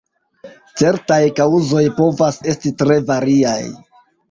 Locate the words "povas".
2.01-2.41